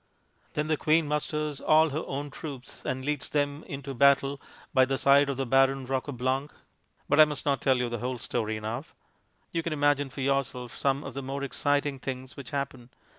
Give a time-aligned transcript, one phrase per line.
[0.53, 4.41] Then the queen musters all her own troops and leads them into battle
[4.73, 6.49] by the side of the Baron Roqueblanc....
[7.07, 8.83] But I must not tell you the whole story now.
[9.51, 12.89] You can imagine for yourself some of the more exciting things which happen.